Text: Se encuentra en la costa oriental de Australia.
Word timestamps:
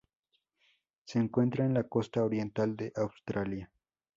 Se 1.05 1.19
encuentra 1.19 1.63
en 1.63 1.75
la 1.75 1.83
costa 1.83 2.23
oriental 2.25 2.75
de 2.75 2.91
Australia. 2.95 3.71